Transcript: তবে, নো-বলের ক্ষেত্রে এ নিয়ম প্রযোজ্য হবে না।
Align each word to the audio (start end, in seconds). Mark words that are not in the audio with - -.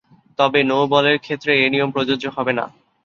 তবে, 0.39 0.59
নো-বলের 0.63 1.17
ক্ষেত্রে 1.19 1.51
এ 1.57 1.67
নিয়ম 1.69 1.89
প্রযোজ্য 1.91 2.25
হবে 2.29 2.53
না। 2.53 2.65